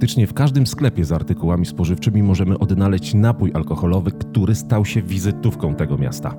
praktycznie 0.00 0.26
w 0.26 0.34
każdym 0.34 0.66
sklepie 0.66 1.04
z 1.04 1.12
artykułami 1.12 1.66
spożywczymi 1.66 2.22
możemy 2.22 2.58
odnaleźć 2.58 3.14
napój 3.14 3.50
alkoholowy, 3.54 4.10
który 4.10 4.54
stał 4.54 4.84
się 4.84 5.02
wizytówką 5.02 5.74
tego 5.74 5.98
miasta. 5.98 6.34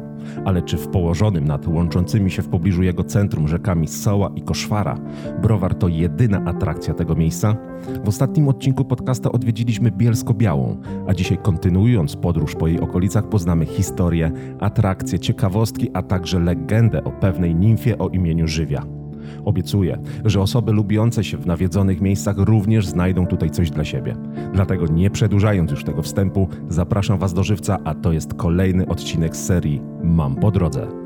Ale 0.46 0.62
czy 0.62 0.78
w 0.78 0.88
położonym 0.88 1.46
nad 1.46 1.68
łączącymi 1.68 2.32
się 2.32 2.42
w 2.42 2.48
pobliżu 2.48 2.84
jego 2.84 3.04
centrum 3.04 3.48
rzekami 3.48 3.88
Soła 3.88 4.32
i 4.36 4.42
Koszwara 4.42 4.98
browar 5.42 5.76
to 5.76 5.88
jedyna 5.88 6.46
atrakcja 6.46 6.94
tego 6.94 7.16
miejsca? 7.16 7.56
W 8.04 8.08
ostatnim 8.08 8.48
odcinku 8.48 8.86
podcasta 8.86 9.32
odwiedziliśmy 9.32 9.92
Bielsko-Białą, 9.92 10.78
a 11.08 11.14
dzisiaj 11.14 11.38
kontynuując 11.38 12.16
podróż 12.16 12.56
po 12.56 12.68
jej 12.68 12.80
okolicach 12.80 13.30
poznamy 13.30 13.66
historię, 13.66 14.32
atrakcje, 14.60 15.20
ciekawostki, 15.20 15.90
a 15.94 16.02
także 16.02 16.40
legendę 16.40 17.04
o 17.04 17.12
pewnej 17.12 17.56
nimfie 17.56 17.98
o 17.98 18.10
imieniu 18.10 18.48
Żywia. 18.48 19.01
Obiecuję, 19.46 19.98
że 20.26 20.42
osoby 20.42 20.72
lubiące 20.72 21.24
się 21.24 21.38
w 21.38 21.46
nawiedzonych 21.46 22.02
miejscach 22.02 22.38
również 22.38 22.88
znajdą 22.88 23.28
tutaj 23.28 23.50
coś 23.50 23.70
dla 23.70 23.86
siebie. 23.86 24.16
Dlatego 24.54 24.88
nie 24.88 25.10
przedłużając 25.10 25.72
już 25.72 25.84
tego 25.84 26.02
wstępu, 26.02 26.48
zapraszam 26.70 27.20
Was 27.20 27.34
do 27.34 27.44
żywca, 27.44 27.78
a 27.84 27.96
to 27.96 28.12
jest 28.12 28.34
kolejny 28.34 28.88
odcinek 28.88 29.38
serii 29.38 29.82
Mam 30.04 30.36
po 30.36 30.52
drodze. 30.52 31.01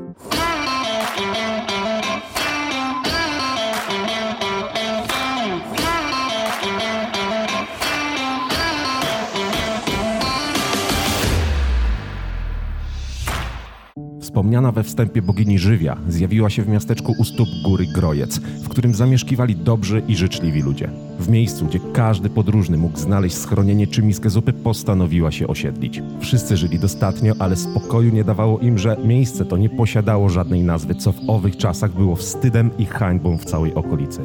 Wspomniana 14.36 14.72
we 14.72 14.82
wstępie 14.82 15.22
bogini 15.22 15.58
żywia 15.58 15.96
zjawiła 16.08 16.50
się 16.50 16.62
w 16.62 16.68
miasteczku 16.68 17.14
u 17.18 17.24
stóp 17.24 17.48
góry 17.64 17.86
Grojec, 17.86 18.38
w 18.38 18.68
którym 18.68 18.94
zamieszkiwali 18.94 19.56
dobrzy 19.56 20.02
i 20.08 20.16
życzliwi 20.16 20.62
ludzie. 20.62 20.90
W 21.20 21.28
miejscu, 21.28 21.66
gdzie 21.66 21.80
każdy 21.92 22.30
podróżny 22.30 22.76
mógł 22.76 22.98
znaleźć 22.98 23.36
schronienie 23.36 23.86
czy 23.86 24.02
miskę 24.02 24.30
zupy, 24.30 24.52
postanowiła 24.52 25.30
się 25.32 25.46
osiedlić. 25.46 26.02
Wszyscy 26.20 26.56
żyli 26.56 26.78
dostatnio, 26.78 27.34
ale 27.38 27.56
spokoju 27.56 28.12
nie 28.12 28.24
dawało 28.24 28.58
im, 28.58 28.78
że 28.78 28.96
miejsce 29.04 29.44
to 29.44 29.56
nie 29.56 29.68
posiadało 29.68 30.28
żadnej 30.28 30.62
nazwy, 30.62 30.94
co 30.94 31.12
w 31.12 31.20
owych 31.26 31.56
czasach 31.56 31.94
było 31.94 32.16
wstydem 32.16 32.70
i 32.78 32.84
hańbą 32.84 33.38
w 33.38 33.44
całej 33.44 33.74
okolicy. 33.74 34.20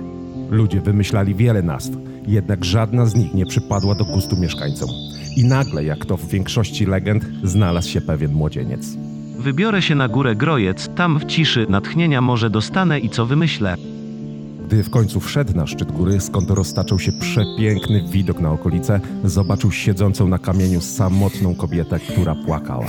Ludzie 0.49 0.81
wymyślali 0.81 1.35
wiele 1.35 1.61
nazw, 1.61 1.91
jednak 2.27 2.65
żadna 2.65 3.05
z 3.05 3.15
nich 3.15 3.33
nie 3.33 3.45
przypadła 3.45 3.95
do 3.95 4.05
gustu 4.05 4.37
mieszkańcom. 4.37 4.89
I 5.37 5.45
nagle, 5.45 5.83
jak 5.83 6.05
to 6.05 6.17
w 6.17 6.27
większości 6.27 6.85
legend, 6.85 7.25
znalazł 7.43 7.89
się 7.89 8.01
pewien 8.01 8.33
młodzieniec. 8.33 8.97
Wybiorę 9.41 9.81
się 9.81 9.95
na 9.95 10.07
górę 10.07 10.35
Grojec, 10.35 10.89
tam 10.95 11.19
w 11.19 11.25
ciszy 11.25 11.65
natchnienia 11.69 12.21
może 12.21 12.49
dostanę 12.49 12.99
i 12.99 13.09
co 13.09 13.25
wymyślę. 13.25 13.75
Gdy 14.65 14.83
w 14.83 14.89
końcu 14.89 15.19
wszedł 15.19 15.53
na 15.55 15.67
szczyt 15.67 15.91
góry, 15.91 16.19
skąd 16.19 16.49
roztaczał 16.49 16.99
się 16.99 17.11
przepiękny 17.11 18.03
widok 18.11 18.39
na 18.39 18.51
okolice, 18.51 18.99
zobaczył 19.23 19.71
siedzącą 19.71 20.27
na 20.27 20.39
kamieniu 20.39 20.81
samotną 20.81 21.55
kobietę, 21.55 21.99
która 21.99 22.35
płakała. 22.45 22.85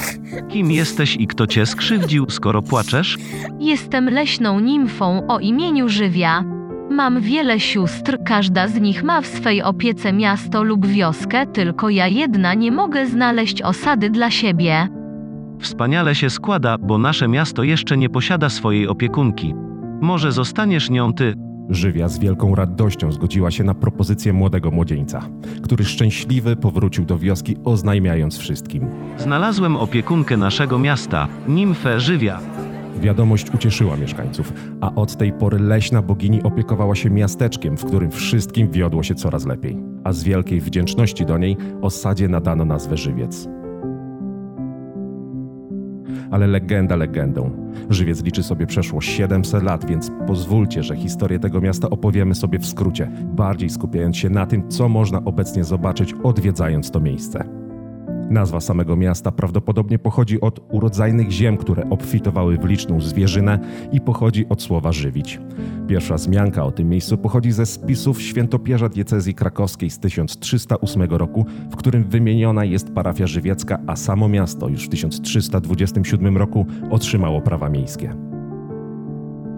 Kim 0.48 0.70
jesteś 0.70 1.16
i 1.16 1.26
kto 1.26 1.46
cię 1.46 1.66
skrzywdził, 1.66 2.30
skoro 2.30 2.62
płaczesz? 2.62 3.18
Jestem 3.60 4.10
leśną 4.10 4.60
nimfą 4.60 5.26
o 5.28 5.38
imieniu 5.38 5.88
Żywia. 5.88 6.44
Mam 6.90 7.20
wiele 7.20 7.60
sióstr, 7.60 8.18
każda 8.24 8.68
z 8.68 8.80
nich 8.80 9.02
ma 9.02 9.20
w 9.20 9.26
swej 9.26 9.62
opiece 9.62 10.12
miasto 10.12 10.62
lub 10.62 10.86
wioskę, 10.86 11.46
tylko 11.46 11.90
ja 11.90 12.06
jedna 12.06 12.54
nie 12.54 12.72
mogę 12.72 13.06
znaleźć 13.06 13.62
osady 13.62 14.10
dla 14.10 14.30
siebie. 14.30 15.01
Wspaniale 15.62 16.14
się 16.14 16.30
składa, 16.30 16.78
bo 16.78 16.98
nasze 16.98 17.28
miasto 17.28 17.62
jeszcze 17.62 17.96
nie 17.96 18.08
posiada 18.08 18.48
swojej 18.48 18.88
opiekunki. 18.88 19.54
Może 20.00 20.32
zostaniesz 20.32 20.90
nią 20.90 21.12
ty. 21.12 21.34
Żywia 21.68 22.08
z 22.08 22.18
wielką 22.18 22.54
radością 22.54 23.12
zgodziła 23.12 23.50
się 23.50 23.64
na 23.64 23.74
propozycję 23.74 24.32
młodego 24.32 24.70
młodzieńca, 24.70 25.22
który 25.62 25.84
szczęśliwy 25.84 26.56
powrócił 26.56 27.04
do 27.04 27.18
wioski, 27.18 27.56
oznajmiając 27.64 28.38
wszystkim. 28.38 28.88
Znalazłem 29.18 29.76
opiekunkę 29.76 30.36
naszego 30.36 30.78
miasta, 30.78 31.28
nimfę 31.48 32.00
Żywia. 32.00 32.40
Wiadomość 33.00 33.54
ucieszyła 33.54 33.96
mieszkańców, 33.96 34.52
a 34.80 34.94
od 34.94 35.16
tej 35.16 35.32
pory 35.32 35.58
leśna 35.58 36.02
bogini 36.02 36.42
opiekowała 36.42 36.94
się 36.94 37.10
miasteczkiem, 37.10 37.76
w 37.76 37.84
którym 37.84 38.10
wszystkim 38.10 38.70
wiodło 38.70 39.02
się 39.02 39.14
coraz 39.14 39.46
lepiej. 39.46 39.78
A 40.04 40.12
z 40.12 40.24
wielkiej 40.24 40.60
wdzięczności 40.60 41.26
do 41.26 41.38
niej 41.38 41.56
osadzie 41.82 42.28
nadano 42.28 42.64
nazwę 42.64 42.96
Żywiec. 42.96 43.48
Ale 46.32 46.46
legenda 46.46 46.96
legendą. 46.96 47.50
Żywiec 47.90 48.24
liczy 48.24 48.42
sobie 48.42 48.66
przeszło 48.66 49.00
700 49.00 49.62
lat, 49.62 49.84
więc 49.84 50.10
pozwólcie, 50.26 50.82
że 50.82 50.96
historię 50.96 51.38
tego 51.38 51.60
miasta 51.60 51.90
opowiemy 51.90 52.34
sobie 52.34 52.58
w 52.58 52.66
skrócie, 52.66 53.10
bardziej 53.24 53.70
skupiając 53.70 54.16
się 54.16 54.30
na 54.30 54.46
tym, 54.46 54.68
co 54.68 54.88
można 54.88 55.24
obecnie 55.24 55.64
zobaczyć 55.64 56.14
odwiedzając 56.22 56.90
to 56.90 57.00
miejsce. 57.00 57.61
Nazwa 58.32 58.60
samego 58.60 58.96
miasta 58.96 59.32
prawdopodobnie 59.32 59.98
pochodzi 59.98 60.40
od 60.40 60.60
urodzajnych 60.70 61.30
ziem, 61.30 61.56
które 61.56 61.90
obfitowały 61.90 62.58
w 62.58 62.64
liczną 62.64 63.00
zwierzynę 63.00 63.58
i 63.92 64.00
pochodzi 64.00 64.46
od 64.48 64.62
słowa 64.62 64.92
żywić. 64.92 65.40
Pierwsza 65.88 66.14
wzmianka 66.14 66.64
o 66.64 66.70
tym 66.70 66.88
miejscu 66.88 67.18
pochodzi 67.18 67.52
ze 67.52 67.66
spisów 67.66 68.22
świętopierza 68.22 68.88
diecezji 68.88 69.34
krakowskiej 69.34 69.90
z 69.90 69.98
1308 69.98 71.02
roku, 71.02 71.46
w 71.70 71.76
którym 71.76 72.04
wymieniona 72.04 72.64
jest 72.64 72.90
parafia 72.90 73.26
żywiecka, 73.26 73.78
a 73.86 73.96
samo 73.96 74.28
miasto 74.28 74.68
już 74.68 74.86
w 74.86 74.88
1327 74.88 76.36
roku 76.36 76.66
otrzymało 76.90 77.40
prawa 77.40 77.68
miejskie. 77.68 78.14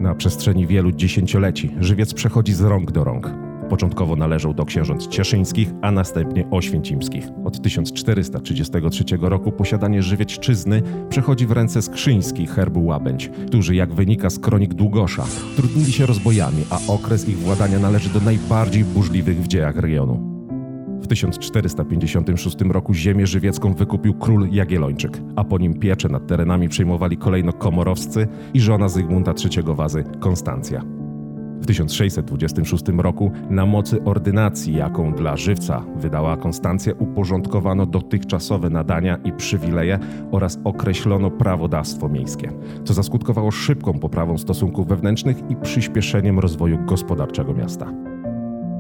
Na 0.01 0.15
przestrzeni 0.15 0.67
wielu 0.67 0.93
dziesięcioleci 0.93 1.75
żywiec 1.81 2.15
przechodzi 2.15 2.53
z 2.53 2.61
rąk 2.61 2.93
do 2.93 3.05
rąk. 3.05 3.54
Początkowo 3.65 4.17
należał 4.17 4.55
do 4.55 4.65
księżąt 4.65 5.07
cieszyńskich, 5.07 5.73
a 5.83 5.91
następnie 5.91 6.51
oświęcimskich. 6.51 7.29
Od 7.45 7.63
1433 7.63 9.05
roku 9.21 9.53
posiadanie 9.53 10.03
żywiecczyzny 10.03 10.83
przechodzi 11.09 11.47
w 11.47 11.53
ręce 11.53 11.83
skrzyńskich 11.83 12.51
herbu 12.51 12.85
Łabędź, 12.85 13.31
którzy, 13.47 13.75
jak 13.75 13.95
wynika 13.95 14.31
z 14.31 14.39
kronik 14.39 14.75
Długosza, 14.75 15.25
trudnili 15.57 15.93
się 15.93 16.07
rozbojami, 16.07 16.65
a 16.71 16.93
okres 16.93 17.29
ich 17.29 17.39
władania 17.39 17.79
należy 17.79 18.09
do 18.09 18.21
najbardziej 18.21 18.85
burzliwych 18.85 19.43
w 19.43 19.47
dziejach 19.47 19.77
regionu. 19.77 20.35
W 21.03 21.07
1456 21.07 22.57
roku 22.61 22.95
ziemię 22.95 23.27
żywiecką 23.27 23.75
wykupił 23.75 24.15
król 24.15 24.49
Jagiellończyk, 24.51 25.21
a 25.37 25.45
po 25.45 25.59
nim 25.59 25.75
pieczę 25.75 26.09
nad 26.09 26.27
terenami 26.27 26.69
przejmowali 26.69 27.17
kolejno 27.17 27.53
komorowscy 27.53 28.29
i 28.55 28.61
żona 28.61 28.89
Zygmunta 28.89 29.33
III 29.45 29.75
Wazy, 29.75 30.05
Konstancja. 30.21 30.94
W 31.65 31.67
1626 31.67 32.85
roku 32.99 33.33
na 33.51 33.67
mocy 33.67 34.05
ordynacji, 34.05 34.75
jaką 34.75 35.13
dla 35.13 35.37
żywca 35.37 35.85
wydała 35.97 36.37
Konstancja, 36.37 36.93
uporządkowano 36.99 37.87
dotychczasowe 37.87 38.71
nadania 38.71 39.17
i 39.17 39.33
przywileje 39.33 39.99
oraz 40.31 40.59
określono 40.65 41.31
prawodawstwo 41.31 42.09
miejskie, 42.09 42.53
co 42.85 42.95
zaskutkowało 42.95 43.51
szybką 43.51 43.99
poprawą 43.99 44.39
stosunków 44.39 44.89
wewnętrznych 44.89 45.37
i 45.51 45.57
przyspieszeniem 45.57 46.39
rozwoju 46.39 46.79
gospodarczego 46.87 47.55
miasta. 47.55 48.14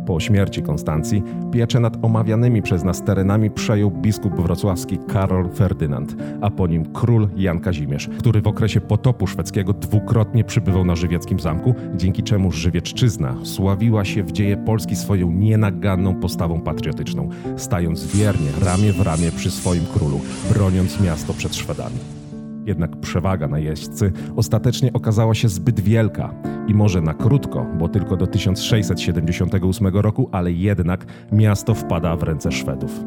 Po 0.06 0.20
śmierci 0.20 0.62
Konstancji 0.62 1.22
pieczę 1.52 1.80
nad 1.80 2.04
omawianymi 2.04 2.62
przez 2.62 2.84
nas 2.84 3.02
terenami 3.02 3.50
przejął 3.50 3.90
biskup 3.90 4.40
wrocławski 4.40 4.98
Karol 5.08 5.50
Ferdynand, 5.50 6.16
a 6.40 6.50
po 6.50 6.66
nim 6.66 6.92
król 6.92 7.28
Jan 7.36 7.60
Kazimierz, 7.60 8.08
który 8.18 8.42
w 8.42 8.46
okresie 8.46 8.80
potopu 8.80 9.26
szwedzkiego 9.26 9.72
dwukrotnie 9.72 10.44
przybywał 10.44 10.84
na 10.84 10.96
żywieckim 10.96 11.40
zamku, 11.40 11.74
dzięki 11.96 12.22
czemu 12.22 12.52
Żywiecczyzna 12.52 13.34
sławiła 13.42 14.04
się 14.04 14.22
w 14.22 14.32
dzieje 14.32 14.56
Polski 14.56 14.96
swoją 14.96 15.30
nienaganną 15.30 16.14
postawą 16.14 16.60
patriotyczną, 16.60 17.28
stając 17.56 18.16
wiernie 18.16 18.48
ramię 18.64 18.92
w 18.92 19.00
ramię 19.00 19.30
przy 19.36 19.50
swoim 19.50 19.84
królu, 19.94 20.20
broniąc 20.50 21.00
miasto 21.00 21.34
przed 21.34 21.56
Szwedami. 21.56 21.96
Jednak 22.66 22.96
przewaga 22.96 23.48
na 23.48 23.58
jeźdźcy 23.58 24.12
ostatecznie 24.36 24.92
okazała 24.92 25.34
się 25.34 25.48
zbyt 25.48 25.80
wielka 25.80 26.34
i 26.68 26.74
może 26.74 27.00
na 27.00 27.14
krótko, 27.14 27.66
bo 27.78 27.88
tylko 27.88 28.16
do 28.16 28.26
1678 28.26 29.86
roku, 29.86 30.28
ale 30.32 30.52
jednak 30.52 31.04
miasto 31.32 31.74
wpada 31.74 32.16
w 32.16 32.22
ręce 32.22 32.52
Szwedów. 32.52 33.04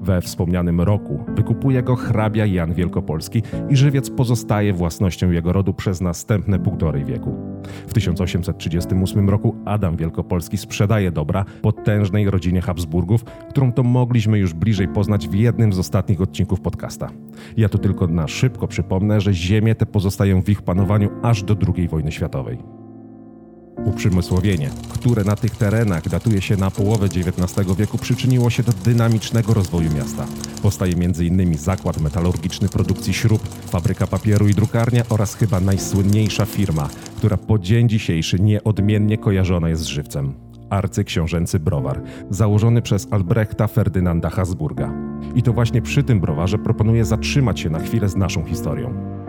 We 0.00 0.20
wspomnianym 0.20 0.80
roku 0.80 1.24
wykupuje 1.28 1.82
go 1.82 1.96
hrabia 1.96 2.46
Jan 2.46 2.74
Wielkopolski 2.74 3.42
i 3.68 3.76
żywiec 3.76 4.10
pozostaje 4.10 4.72
własnością 4.72 5.30
jego 5.30 5.52
rodu 5.52 5.74
przez 5.74 6.00
następne 6.00 6.58
półtorej 6.58 7.04
wieku. 7.04 7.51
W 7.86 7.92
1838 7.92 9.30
roku 9.30 9.56
Adam 9.64 9.96
Wielkopolski 9.96 10.58
sprzedaje 10.58 11.10
dobra 11.10 11.44
potężnej 11.62 12.30
rodzinie 12.30 12.60
Habsburgów, 12.60 13.24
którą 13.24 13.72
to 13.72 13.82
mogliśmy 13.82 14.38
już 14.38 14.54
bliżej 14.54 14.88
poznać 14.88 15.28
w 15.28 15.34
jednym 15.34 15.72
z 15.72 15.78
ostatnich 15.78 16.20
odcinków 16.20 16.60
podcasta. 16.60 17.10
Ja 17.56 17.68
tu 17.68 17.78
tylko 17.78 18.06
na 18.06 18.28
szybko 18.28 18.68
przypomnę, 18.68 19.20
że 19.20 19.34
ziemie 19.34 19.74
te 19.74 19.86
pozostają 19.86 20.42
w 20.42 20.48
ich 20.48 20.62
panowaniu 20.62 21.10
aż 21.22 21.42
do 21.42 21.56
II 21.76 21.88
wojny 21.88 22.12
światowej. 22.12 22.81
Uprzemysłowienie, 23.76 24.70
które 24.88 25.24
na 25.24 25.36
tych 25.36 25.56
terenach 25.56 26.08
datuje 26.08 26.42
się 26.42 26.56
na 26.56 26.70
połowę 26.70 27.06
XIX 27.06 27.76
wieku, 27.78 27.98
przyczyniło 27.98 28.50
się 28.50 28.62
do 28.62 28.72
dynamicznego 28.72 29.54
rozwoju 29.54 29.90
miasta. 29.92 30.26
Powstaje 30.62 30.92
m.in. 30.92 31.58
zakład 31.58 32.00
metalurgiczny 32.00 32.68
produkcji 32.68 33.14
śrub, 33.14 33.48
fabryka 33.48 34.06
papieru 34.06 34.48
i 34.48 34.54
drukarnia 34.54 35.02
oraz 35.08 35.34
chyba 35.34 35.60
najsłynniejsza 35.60 36.46
firma, 36.46 36.88
która 37.16 37.36
po 37.36 37.58
dzień 37.58 37.88
dzisiejszy 37.88 38.40
nieodmiennie 38.40 39.18
kojarzona 39.18 39.68
jest 39.68 39.82
z 39.82 39.86
żywcem 39.86 40.34
arcyksiążęcy 40.70 41.60
browar, 41.60 42.02
założony 42.30 42.82
przez 42.82 43.08
Albrechta 43.10 43.66
Ferdynanda 43.66 44.30
Habsburga. 44.30 44.92
I 45.34 45.42
to 45.42 45.52
właśnie 45.52 45.82
przy 45.82 46.02
tym 46.02 46.20
browarze 46.20 46.58
proponuję 46.58 47.04
zatrzymać 47.04 47.60
się 47.60 47.70
na 47.70 47.78
chwilę 47.78 48.08
z 48.08 48.16
naszą 48.16 48.44
historią. 48.44 49.21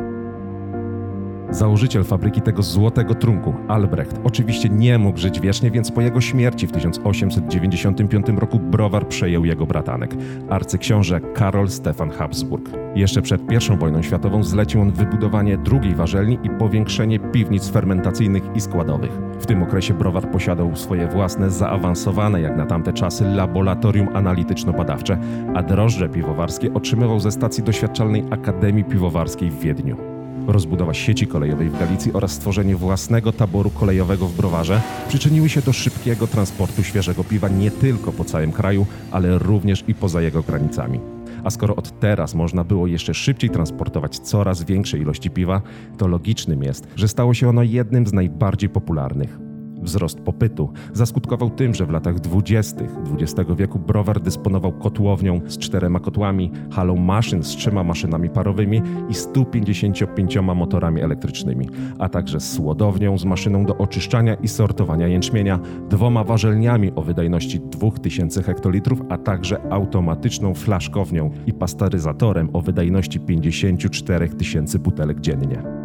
Założyciel 1.54 2.04
fabryki 2.04 2.42
tego 2.42 2.64
złotego 2.64 3.16
trunku, 3.16 3.54
Albrecht, 3.68 4.20
oczywiście 4.24 4.70
nie 4.70 4.98
mógł 4.98 5.18
żyć 5.18 5.40
wiecznie, 5.40 5.72
więc 5.72 5.92
po 5.92 6.02
jego 6.02 6.22
śmierci 6.22 6.68
w 6.68 6.72
1895 6.72 8.26
roku 8.38 8.60
browar 8.60 9.08
przejął 9.08 9.46
jego 9.46 9.66
bratanek, 9.66 10.16
arcyksiąże 10.50 11.20
Karol 11.20 11.70
Stefan 11.70 12.10
Habsburg. 12.10 12.70
Jeszcze 12.96 13.22
przed 13.22 13.42
I 13.52 13.78
wojną 13.78 14.02
światową 14.02 14.44
zlecił 14.44 14.82
on 14.82 14.92
wybudowanie 14.92 15.58
drugiej 15.58 15.96
warzelni 15.96 16.40
i 16.44 16.50
powiększenie 16.50 17.20
piwnic 17.20 17.70
fermentacyjnych 17.70 18.44
i 18.56 18.62
składowych. 18.62 19.12
W 19.40 19.46
tym 19.46 19.64
okresie 19.64 19.94
browar 19.94 20.32
posiadał 20.32 20.76
swoje 20.76 21.08
własne, 21.08 21.50
zaawansowane 21.50 22.42
jak 22.42 22.58
na 22.58 22.66
tamte 22.66 22.94
czasy 22.94 23.26
laboratorium 23.26 24.08
analityczno-badawcze, 24.16 25.18
a 25.56 25.64
drożdże 25.64 26.10
piwowarskie 26.10 26.74
otrzymywał 26.74 27.20
ze 27.20 27.32
stacji 27.32 27.64
doświadczalnej 27.64 28.24
Akademii 28.32 28.84
Piwowarskiej 28.84 29.52
w 29.52 29.60
Wiedniu. 29.60 30.12
Rozbudowa 30.48 30.94
sieci 30.94 31.28
kolejowej 31.28 31.69
w 31.69 31.80
Galicji 31.80 32.13
oraz 32.13 32.31
stworzenie 32.31 32.75
własnego 32.75 33.31
taboru 33.31 33.69
kolejowego 33.69 34.28
w 34.28 34.36
Browarze 34.38 34.81
przyczyniły 35.07 35.50
się 35.50 35.62
do 35.62 35.74
szybkiego 35.74 36.28
transportu 36.28 36.84
świeżego 36.84 37.24
piwa 37.24 37.50
nie 37.50 37.72
tylko 37.72 38.12
po 38.12 38.25
całym 38.25 38.51
kraju, 38.51 38.86
ale 39.12 39.38
również 39.38 39.84
i 39.88 39.95
poza 39.95 40.22
jego 40.22 40.44
granicami. 40.44 41.00
A 41.44 41.50
skoro 41.50 41.75
od 41.75 42.00
teraz 42.00 42.36
można 42.36 42.63
było 42.63 42.88
jeszcze 42.88 43.13
szybciej 43.13 43.50
transportować 43.50 44.19
coraz 44.19 44.63
większe 44.63 44.98
ilości 44.98 45.30
piwa, 45.30 45.62
to 45.98 46.07
logicznym 46.07 46.63
jest, 46.63 46.88
że 46.96 47.07
stało 47.07 47.34
się 47.34 47.50
ono 47.50 47.63
jednym 47.63 48.07
z 48.07 48.13
najbardziej 48.13 48.69
popularnych. 48.69 49.43
Wzrost 49.84 50.20
popytu 50.20 50.70
zaskutkował 50.94 51.50
tym, 51.50 51.74
że 51.74 51.86
w 51.86 51.90
latach 51.90 52.20
20. 52.20 52.86
XX 53.20 53.52
wieku 53.58 53.80
browar 53.80 54.22
dysponował 54.22 54.72
kotłownią 54.72 55.42
z 55.48 55.58
czterema 55.58 56.00
kotłami, 56.00 56.52
halą 56.72 56.96
maszyn 56.96 57.44
z 57.44 57.48
trzema 57.48 57.84
maszynami 57.84 58.30
parowymi 58.30 58.82
i 59.10 59.14
155 59.14 60.38
motorami 60.56 61.02
elektrycznymi, 61.02 61.70
a 62.00 62.10
także 62.10 62.40
słodownią 62.40 63.18
z 63.18 63.26
maszyną 63.26 63.66
do 63.66 63.78
oczyszczania 63.78 64.34
i 64.34 64.48
sortowania 64.48 65.08
jęczmienia, 65.08 65.60
dwoma 65.90 66.24
warzelniami 66.24 66.92
o 66.96 67.02
wydajności 67.02 67.60
2000 67.60 68.44
hektolitrów, 68.44 69.02
a 69.10 69.18
także 69.18 69.72
automatyczną 69.72 70.54
flaszkownią 70.54 71.32
i 71.48 71.54
pasteryzatorem 71.54 72.50
o 72.54 72.62
wydajności 72.62 73.20
54 73.20 74.30
tysięcy 74.30 74.80
butelek 74.80 75.20
dziennie. 75.20 75.83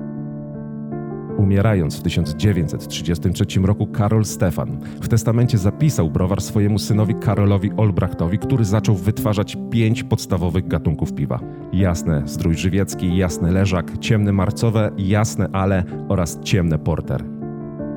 Umierając 1.39 1.97
w 1.97 2.03
1933 2.03 3.61
roku 3.61 3.87
Karol 3.87 4.25
Stefan 4.25 4.81
w 5.03 5.09
testamencie 5.09 5.59
zapisał 5.59 6.11
browar 6.11 6.41
swojemu 6.41 6.79
synowi 6.79 7.15
Karolowi 7.15 7.71
Olbrachtowi, 7.77 8.39
który 8.39 8.65
zaczął 8.65 8.95
wytwarzać 8.95 9.57
pięć 9.71 10.03
podstawowych 10.03 10.69
gatunków 10.69 11.15
piwa. 11.15 11.41
Jasne 11.73 12.23
strój 12.29 12.55
żywiecki, 12.55 13.17
jasne 13.17 13.53
leżak, 13.53 13.99
ciemne 13.99 14.33
marcowe, 14.33 14.91
jasne 14.99 15.49
ale 15.53 15.85
oraz 16.09 16.41
ciemne 16.41 16.79
porter. 16.79 17.25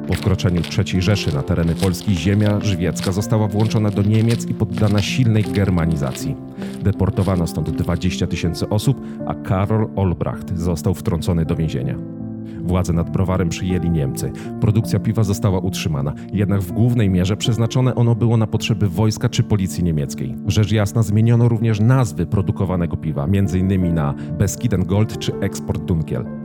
Po 0.07 0.13
wkroczeniu 0.13 0.61
III 0.77 1.01
Rzeszy 1.01 1.35
na 1.35 1.43
tereny 1.43 1.75
Polski 1.75 2.15
ziemia 2.15 2.59
żywiecka 2.59 3.11
została 3.11 3.47
włączona 3.47 3.89
do 3.89 4.01
Niemiec 4.01 4.45
i 4.45 4.53
poddana 4.53 5.01
silnej 5.01 5.43
germanizacji. 5.43 6.35
Deportowano 6.83 7.47
stąd 7.47 7.69
20 7.69 8.27
tysięcy 8.27 8.69
osób, 8.69 9.01
a 9.27 9.33
Karol 9.33 9.89
Olbracht 9.95 10.57
został 10.57 10.93
wtrącony 10.93 11.45
do 11.45 11.55
więzienia. 11.55 12.20
Władze 12.63 12.94
nad 12.94 13.09
browarem 13.09 13.50
przyjęli 13.50 13.89
Niemcy. 13.89 14.31
Produkcja 14.62 15.00
piwa 15.00 15.24
została 15.24 15.59
utrzymana, 15.59 16.13
jednak 16.33 16.62
w 16.62 16.71
głównej 16.71 17.09
mierze 17.09 17.38
przeznaczone 17.38 17.95
ono 17.95 18.15
było 18.15 18.38
na 18.38 18.48
potrzeby 18.48 18.88
wojska 18.88 19.30
czy 19.30 19.44
policji 19.44 19.83
niemieckiej. 19.83 20.36
Rzecz 20.48 20.71
jasna 20.71 21.03
zmieniono 21.03 21.50
również 21.50 21.80
nazwy 21.80 22.25
produkowanego 22.25 22.98
piwa, 22.98 23.24
m.in. 23.24 23.94
na 23.94 24.13
Beskiden 24.38 24.86
Gold 24.86 25.19
czy 25.19 25.39
Export 25.39 25.83
Dunkiel. 25.86 26.40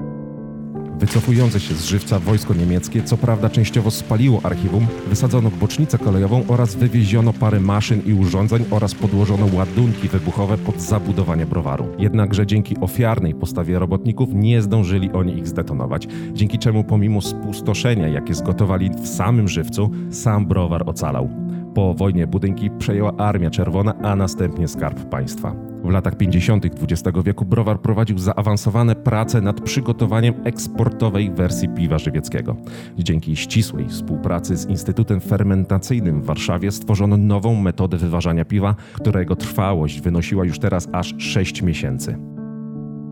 Wycofujące 0.99 1.61
się 1.61 1.75
z 1.75 1.85
żywca 1.85 2.19
wojsko 2.19 2.55
niemieckie 2.55 3.03
co 3.03 3.17
prawda 3.17 3.51
częściowo 3.51 3.91
spaliło 3.91 4.41
archiwum, 4.43 4.87
wysadzono 5.09 5.51
bocznicę 5.51 5.99
kolejową 5.99 6.45
oraz 6.49 6.75
wywieziono 6.75 7.33
parę 7.33 7.61
maszyn 7.61 8.03
i 8.07 8.15
urządzeń 8.15 8.65
oraz 8.71 8.95
podłożono 8.95 9.47
ładunki 9.55 10.09
wybuchowe 10.09 10.59
pod 10.59 10.81
zabudowanie 10.81 11.47
browaru. 11.47 11.87
Jednakże 11.99 12.47
dzięki 12.47 12.77
ofiarnej 12.81 13.35
postawie 13.35 13.79
robotników 13.79 14.29
nie 14.33 14.63
zdążyli 14.63 15.13
oni 15.13 15.39
ich 15.39 15.49
zdetonować, 15.49 16.09
dzięki 16.33 16.59
czemu 16.59 16.85
pomimo 16.85 17.21
spustoszenia, 17.21 18.09
jakie 18.09 18.35
zgotowali 18.35 18.91
w 19.03 19.09
samym 19.09 19.49
żywcu, 19.49 19.91
sam 20.11 20.47
browar 20.47 20.83
ocalał. 20.89 21.31
Po 21.75 21.95
wojnie 21.95 22.27
budynki 22.27 22.71
przejęła 22.79 23.17
Armia 23.17 23.51
Czerwona, 23.51 23.95
a 24.03 24.17
następnie 24.17 24.69
Skarb 24.69 25.09
Państwa. 25.09 25.66
W 25.87 25.91
latach 25.91 26.17
50. 26.17 26.67
XX 26.67 27.19
wieku 27.25 27.45
browar 27.45 27.81
prowadził 27.81 28.19
zaawansowane 28.19 28.95
prace 28.95 29.41
nad 29.41 29.61
przygotowaniem 29.61 30.35
eksportowej 30.45 31.31
wersji 31.31 31.69
piwa 31.69 31.99
żywieckiego. 31.99 32.57
Dzięki 32.99 33.37
ścisłej 33.37 33.89
współpracy 33.89 34.57
z 34.57 34.67
Instytutem 34.67 35.21
Fermentacyjnym 35.21 36.23
w 36.23 36.25
Warszawie 36.25 36.73
stworzono 36.73 37.17
nową 37.17 37.55
metodę 37.55 37.97
wyważania 37.97 38.45
piwa, 38.45 38.75
którego 38.93 39.37
trwałość 39.37 40.01
wynosiła 40.01 40.45
już 40.45 40.59
teraz 40.59 40.89
aż 40.93 41.15
6 41.19 41.63
miesięcy. 41.63 42.19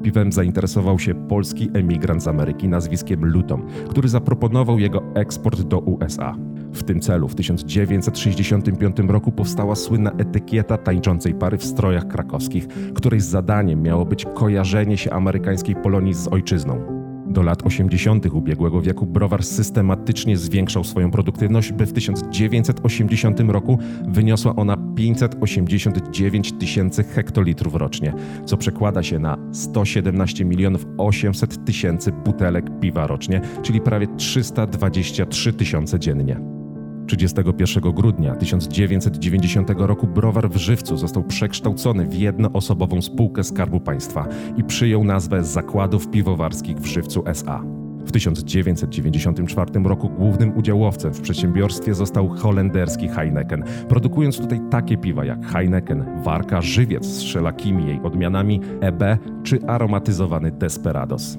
Piwem 0.03 0.33
zainteresował 0.33 0.99
się 0.99 1.15
polski 1.15 1.71
emigrant 1.75 2.23
z 2.23 2.29
Ameryki 2.29 2.69
nazwiskiem 2.69 3.25
Luton, 3.25 3.67
który 3.91 4.09
zaproponował 4.09 4.79
jego 4.79 5.03
eksport 5.15 5.61
do 5.63 5.79
USA. 5.79 6.37
W 6.75 6.83
tym 6.83 7.01
celu 7.01 7.29
w 7.29 7.35
1965 7.35 8.97
roku 9.09 9.33
powstała 9.33 9.75
słynna 9.75 10.11
etykieta 10.11 10.79
tańczącej 10.79 11.35
pary 11.35 11.59
w 11.59 11.65
strojach 11.65 12.09
krakowskich, 12.09 12.69
której 12.95 13.21
zadaniem 13.21 13.83
miało 13.83 14.05
być 14.05 14.25
kojarzenie 14.35 14.97
się 14.97 15.13
amerykańskiej 15.13 15.77
Polonii 15.77 16.15
z 16.15 16.29
ojczyzną. 16.29 17.05
Do 17.27 17.43
lat 17.43 17.67
80. 17.67 18.27
ubiegłego 18.27 18.81
wieku 18.81 19.07
browar 19.07 19.45
systematycznie 19.45 20.37
zwiększał 20.37 20.85
swoją 20.85 21.11
produktywność, 21.11 21.73
by 21.73 21.87
w 21.87 21.93
1980 21.93 23.41
roku 23.41 23.79
wyniosła 24.09 24.57
ona 24.57 24.77
589 24.97 26.53
tysięcy 26.53 27.05
hektolitrów 27.05 27.75
rocznie, 27.75 28.15
co 28.45 28.57
przekłada 28.57 29.03
się 29.03 29.19
na 29.19 29.39
117 29.53 30.45
milionów 30.45 30.87
800 30.99 31.65
tysięcy 31.65 32.13
butelek 32.13 32.81
piwa 32.81 33.07
rocznie, 33.07 33.41
czyli 33.63 33.81
prawie 33.81 34.07
323 34.17 35.53
tysiące 35.53 35.99
dziennie. 35.99 36.64
31 37.07 37.93
grudnia 37.93 38.37
1990 38.37 39.71
roku 39.77 40.07
browar 40.07 40.51
w 40.51 40.57
Żywcu 40.57 40.97
został 40.97 41.25
przekształcony 41.25 42.07
w 42.07 42.15
jednoosobową 42.15 43.03
spółkę 43.03 43.45
Skarbu 43.45 43.81
Państwa 43.81 44.29
i 44.57 44.65
przyjął 44.65 45.05
nazwę 45.05 45.45
Zakładów 45.45 46.11
Piwowarskich 46.11 46.77
w 46.77 46.87
Żywcu 46.87 47.23
SA. 47.27 47.65
W 48.05 48.13
1994 48.13 49.81
roku 49.85 50.09
głównym 50.09 50.57
udziałowcem 50.57 51.15
w 51.15 51.21
przedsiębiorstwie 51.21 51.95
został 51.95 52.29
holenderski 52.29 53.09
Heineken, 53.09 53.65
produkując 53.89 54.39
tutaj 54.39 54.61
takie 54.71 54.97
piwa 54.97 55.25
jak 55.25 55.47
Heineken, 55.47 56.05
Warka, 56.25 56.63
Żywiec 56.63 57.07
z 57.07 57.23
wszelakimi 57.23 57.87
jej 57.87 58.01
odmianami, 58.03 58.61
EB 58.81 59.03
czy 59.43 59.67
aromatyzowany 59.67 60.51
Desperados. 60.51 61.39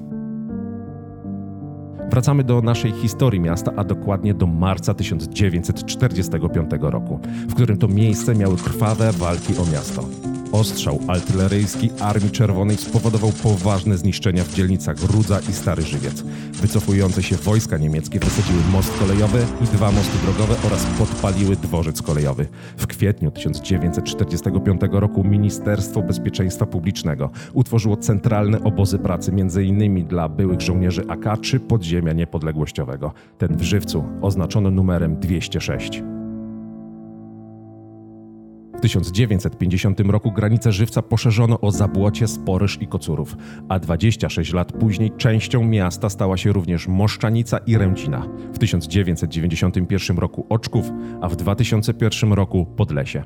Wracamy 2.09 2.43
do 2.43 2.61
naszej 2.61 2.91
historii 2.91 3.39
miasta, 3.39 3.71
a 3.75 3.83
dokładnie 3.83 4.33
do 4.33 4.47
marca 4.47 4.93
1945 4.93 6.71
roku, 6.81 7.19
w 7.49 7.53
którym 7.53 7.77
to 7.77 7.87
miejsce 7.87 8.35
miały 8.35 8.57
krwawe 8.57 9.11
walki 9.11 9.53
o 9.57 9.65
miasto. 9.73 10.03
Ostrzał 10.55 10.99
artyleryjski 11.07 11.89
Armii 12.01 12.31
Czerwonej 12.31 12.77
spowodował 12.77 13.31
poważne 13.43 13.97
zniszczenia 13.97 14.43
w 14.43 14.53
dzielnicach 14.53 15.03
Rudza 15.03 15.39
i 15.49 15.53
Stary 15.53 15.81
Żywiec. 15.81 16.21
Wycofujące 16.53 17.23
się 17.23 17.35
wojska 17.35 17.77
niemieckie 17.77 18.19
wysadziły 18.19 18.59
most 18.71 18.99
kolejowy 18.99 19.45
i 19.61 19.65
dwa 19.65 19.91
mosty 19.91 20.17
drogowe 20.23 20.55
oraz 20.67 20.85
podpaliły 20.85 21.55
dworzec 21.55 22.01
kolejowy. 22.01 22.47
W 22.77 22.87
kwietniu 22.87 23.31
1945 23.31 24.81
roku 24.91 25.23
Ministerstwo 25.23 26.01
Bezpieczeństwa 26.01 26.65
Publicznego 26.65 27.29
utworzyło 27.53 27.97
centralne 27.97 28.63
obozy 28.63 28.99
pracy 28.99 29.31
m.in. 29.31 30.07
dla 30.07 30.29
byłych 30.29 30.61
żołnierzy 30.61 31.03
AK 31.07 31.41
czy 31.41 31.59
podziemia 31.59 32.13
niepodległościowego. 32.13 33.13
Ten 33.37 33.57
w 33.57 33.61
Żywcu 33.61 34.03
oznaczono 34.21 34.71
numerem 34.71 35.19
206. 35.19 36.03
W 38.77 38.81
1950 38.81 39.99
roku 39.99 40.31
granice 40.31 40.71
Żywca 40.71 41.01
poszerzono 41.01 41.61
o 41.61 41.71
Zabłocie, 41.71 42.27
Sporyż 42.27 42.81
i 42.81 42.87
Kocurów, 42.87 43.37
a 43.69 43.79
26 43.79 44.53
lat 44.53 44.71
później 44.71 45.11
częścią 45.17 45.63
miasta 45.63 46.09
stała 46.09 46.37
się 46.37 46.53
również 46.53 46.87
Moszczanica 46.87 47.57
i 47.57 47.77
Ręcina. 47.77 48.27
W 48.53 48.59
1991 48.59 50.17
roku 50.17 50.45
Oczków, 50.49 50.91
a 51.21 51.29
w 51.29 51.35
2001 51.35 52.33
roku 52.33 52.65
Podlesie. 52.65 53.23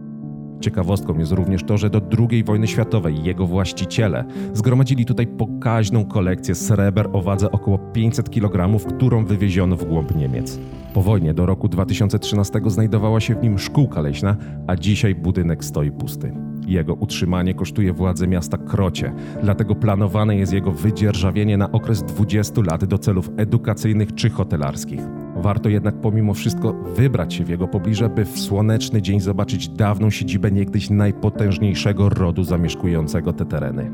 Ciekawostką 0.61 1.19
jest 1.19 1.33
również 1.33 1.63
to, 1.65 1.79
że 1.79 1.91
do 1.91 2.01
II 2.31 2.45
wojny 2.45 2.67
światowej 2.67 3.25
jego 3.25 3.47
właściciele 3.47 4.25
zgromadzili 4.53 5.05
tutaj 5.05 5.27
pokaźną 5.27 6.05
kolekcję 6.05 6.55
sreber 6.55 7.09
o 7.13 7.23
wadze 7.23 7.51
około 7.51 7.79
500 7.79 8.31
kg, 8.31 8.87
którą 8.89 9.25
wywieziono 9.25 9.77
w 9.77 9.85
głąb 9.85 10.17
Niemiec. 10.17 10.59
Po 10.95 11.03
wojnie 11.03 11.35
do 11.35 11.47
roku 11.47 11.69
2013 11.69 12.61
znajdowała 12.67 13.21
się 13.21 13.35
w 13.35 13.43
nim 13.43 13.59
szkółka 13.59 14.01
leśna, 14.01 14.37
a 14.67 14.77
dzisiaj 14.77 15.15
budynek 15.15 15.65
stoi 15.65 15.91
pusty. 15.91 16.33
Jego 16.67 16.95
utrzymanie 16.95 17.55
kosztuje 17.55 17.93
władze 17.93 18.29
miasta 18.29 18.59
krocie, 18.59 19.13
dlatego 19.43 19.75
planowane 19.75 20.37
jest 20.37 20.53
jego 20.53 20.73
wydzierżawienie 20.73 21.57
na 21.57 21.73
okres 21.73 22.03
20 22.03 22.63
lat 22.67 22.85
do 22.85 22.99
celów 22.99 23.31
edukacyjnych 23.37 24.15
czy 24.15 24.31
hotelarskich. 24.31 25.26
Warto 25.37 25.69
jednak 25.69 26.01
pomimo 26.01 26.35
wszystko 26.35 26.73
wybrać 26.73 27.35
się 27.35 27.45
w 27.45 27.49
jego 27.49 27.69
pobliże, 27.69 28.09
by 28.09 28.25
w 28.25 28.39
słoneczny 28.39 29.03
dzień 29.03 29.21
zobaczyć 29.21 29.69
dawną 29.69 30.11
siedzibę 30.11 30.51
niegdyś 30.51 30.91
najpotężniejszego 30.91 32.09
rodu 32.09 32.45
zamieszkującego 32.45 33.33
te 33.33 33.47
tereny. 33.47 33.93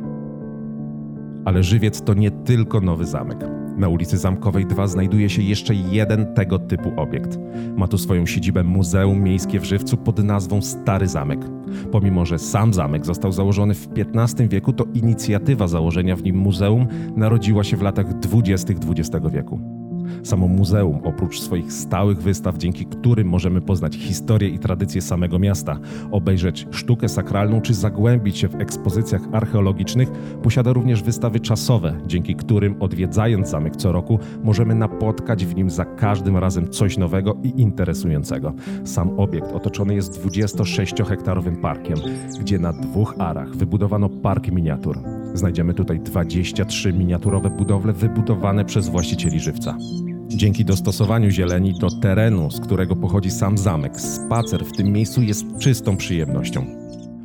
Ale 1.45 1.63
Żywiec 1.63 2.03
to 2.03 2.15
nie 2.15 2.31
tylko 2.31 2.81
nowy 2.81 3.07
zamek. 3.07 3.39
Na 3.77 3.89
ulicy 3.89 4.19
Zamkowej 4.19 4.67
2 4.67 4.87
znajduje 4.87 5.29
się 5.29 5.43
jeszcze 5.43 5.75
jeden 5.75 6.35
tego 6.35 6.59
typu 6.59 6.93
obiekt. 6.97 7.39
Ma 7.77 7.89
tu 7.89 7.99
swoją 7.99 8.27
siedzibę 8.27 8.65
Muzeum 8.65 9.23
Miejskie 9.23 9.61
w 9.61 9.65
Żywcu 9.65 9.97
pod 9.97 10.25
nazwą 10.25 10.63
Stary 10.63 11.09
Zamek. 11.09 11.41
Pomimo, 11.93 12.27
że 12.27 12.39
sam 12.39 12.75
zamek 12.75 13.07
został 13.07 13.33
założony 13.33 13.75
w 13.75 13.89
XV 13.97 14.49
wieku, 14.49 14.73
to 14.73 14.85
inicjatywa 14.95 15.69
założenia 15.69 16.17
w 16.17 16.23
nim 16.23 16.37
muzeum 16.37 16.87
narodziła 17.17 17.65
się 17.65 17.77
w 17.77 17.83
latach 17.83 18.19
20. 18.19 18.73
XX 18.73 19.27
wieku. 19.33 19.82
Samo 20.23 20.49
muzeum, 20.49 21.01
oprócz 21.05 21.41
swoich 21.41 21.73
stałych 21.73 22.23
wystaw, 22.23 22.59
dzięki 22.59 22.87
którym 22.87 23.29
możemy 23.29 23.61
poznać 23.61 23.97
historię 23.97 24.49
i 24.49 24.59
tradycje 24.59 25.03
samego 25.03 25.39
miasta, 25.39 25.79
obejrzeć 26.11 26.67
sztukę 26.71 27.09
sakralną 27.09 27.61
czy 27.61 27.75
zagłębić 27.75 28.39
się 28.39 28.49
w 28.49 28.61
ekspozycjach 28.61 29.23
archeologicznych, 29.33 30.11
posiada 30.43 30.73
również 30.73 31.03
wystawy 31.03 31.41
czasowe, 31.41 32.01
dzięki 32.07 32.35
którym 32.35 32.83
odwiedzając 32.83 33.49
zamek 33.49 33.77
co 33.77 33.93
roku 33.93 34.19
możemy 34.45 34.75
napotkać 34.75 35.47
w 35.47 35.55
nim 35.55 35.71
za 35.71 35.85
każdym 35.85 36.37
razem 36.37 36.71
coś 36.71 36.99
nowego 36.99 37.37
i 37.43 37.61
interesującego. 37.61 38.55
Sam 38.85 39.21
obiekt 39.21 39.53
otoczony 39.53 39.95
jest 39.95 40.27
26-hektarowym 40.27 41.57
parkiem, 41.57 41.97
gdzie 42.41 42.59
na 42.59 42.73
dwóch 42.73 43.15
arach 43.19 43.57
wybudowano 43.57 44.09
park 44.09 44.53
miniatur. 44.53 45.22
Znajdziemy 45.35 45.75
tutaj 45.75 46.01
23 46.01 46.93
miniaturowe 46.93 47.51
budowle 47.51 47.93
wybudowane 47.93 48.65
przez 48.65 48.89
właścicieli 48.89 49.41
żywca. 49.41 49.77
Dzięki 50.29 50.65
dostosowaniu 50.65 51.31
zieleni 51.31 51.75
do 51.79 51.91
terenu, 51.91 52.51
z 52.51 52.61
którego 52.61 52.97
pochodzi 52.97 53.31
sam 53.31 53.59
zamek, 53.59 54.01
spacer 54.01 54.65
w 54.65 54.73
tym 54.73 54.93
miejscu 54.93 55.23
jest 55.23 55.45
czystą 55.59 55.97
przyjemnością. 55.97 56.67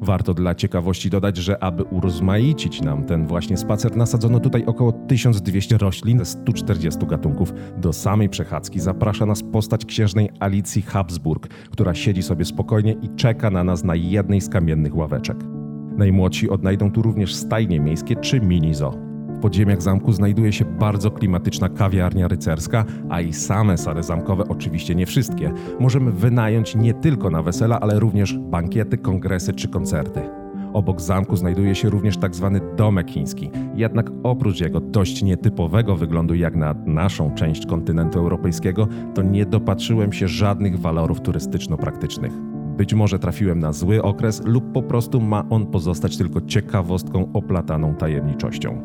Warto 0.01 0.33
dla 0.33 0.55
ciekawości 0.55 1.09
dodać, 1.09 1.37
że 1.37 1.63
aby 1.63 1.83
urozmaicić 1.83 2.81
nam 2.81 3.03
ten 3.03 3.27
właśnie 3.27 3.57
spacer, 3.57 3.97
nasadzono 3.97 4.39
tutaj 4.39 4.65
około 4.65 4.91
1200 4.91 5.77
roślin 5.77 6.19
ze 6.19 6.25
140 6.25 7.05
gatunków. 7.07 7.53
Do 7.77 7.93
samej 7.93 8.29
przechadzki 8.29 8.79
zaprasza 8.79 9.25
nas 9.25 9.43
postać 9.43 9.85
księżnej 9.85 10.29
Alicji 10.39 10.81
Habsburg, 10.81 11.47
która 11.47 11.93
siedzi 11.93 12.23
sobie 12.23 12.45
spokojnie 12.45 12.95
i 13.01 13.09
czeka 13.15 13.51
na 13.51 13.63
nas 13.63 13.83
na 13.83 13.95
jednej 13.95 14.41
z 14.41 14.49
kamiennych 14.49 14.95
ławeczek. 14.95 15.56
Najmłodsi 15.97 16.49
odnajdą 16.49 16.91
tu 16.91 17.01
również 17.01 17.35
stajnie 17.35 17.79
miejskie 17.79 18.15
czy 18.15 18.41
mini 18.41 18.73
zoo. 18.73 18.91
W 19.37 19.39
podziemiach 19.39 19.81
zamku 19.81 20.11
znajduje 20.11 20.53
się 20.53 20.65
bardzo 20.65 21.11
klimatyczna 21.11 21.69
kawiarnia 21.69 22.27
rycerska, 22.27 22.85
a 23.09 23.21
i 23.21 23.33
same 23.33 23.77
sale 23.77 24.03
zamkowe, 24.03 24.43
oczywiście 24.49 24.95
nie 24.95 25.05
wszystkie, 25.05 25.53
możemy 25.79 26.11
wynająć 26.11 26.75
nie 26.75 26.93
tylko 26.93 27.29
na 27.29 27.41
wesela, 27.41 27.79
ale 27.79 27.99
również 27.99 28.37
bankiety, 28.37 28.97
kongresy 28.97 29.53
czy 29.53 29.67
koncerty. 29.67 30.21
Obok 30.73 31.01
zamku 31.01 31.35
znajduje 31.35 31.75
się 31.75 31.89
również 31.89 32.17
tak 32.17 32.35
zwany 32.35 32.61
domek 32.75 33.11
chiński. 33.11 33.51
Jednak 33.75 34.11
oprócz 34.23 34.61
jego 34.61 34.79
dość 34.79 35.23
nietypowego 35.23 35.95
wyglądu 35.95 36.35
jak 36.35 36.55
na 36.55 36.75
naszą 36.85 37.35
część 37.35 37.65
kontynentu 37.65 38.19
europejskiego, 38.19 38.87
to 39.15 39.21
nie 39.21 39.45
dopatrzyłem 39.45 40.13
się 40.13 40.27
żadnych 40.27 40.79
walorów 40.79 41.21
turystyczno-praktycznych. 41.21 42.56
Być 42.77 42.93
może 42.93 43.19
trafiłem 43.19 43.59
na 43.59 43.73
zły 43.73 44.03
okres 44.03 44.41
lub 44.45 44.71
po 44.71 44.83
prostu 44.83 45.21
ma 45.21 45.43
on 45.49 45.65
pozostać 45.65 46.17
tylko 46.17 46.41
ciekawostką 46.41 47.29
oplataną 47.33 47.95
tajemniczością. 47.95 48.81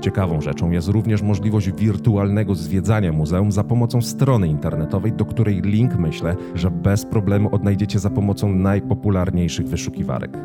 Ciekawą 0.00 0.40
rzeczą 0.40 0.70
jest 0.70 0.88
również 0.88 1.22
możliwość 1.22 1.72
wirtualnego 1.72 2.54
zwiedzania 2.54 3.12
muzeum 3.12 3.52
za 3.52 3.64
pomocą 3.64 4.02
strony 4.02 4.48
internetowej, 4.48 5.12
do 5.12 5.24
której 5.24 5.60
link 5.60 5.96
myślę, 5.96 6.36
że 6.54 6.70
bez 6.70 7.06
problemu 7.06 7.54
odnajdziecie 7.54 7.98
za 7.98 8.10
pomocą 8.10 8.52
najpopularniejszych 8.52 9.68
wyszukiwarek. 9.68 10.38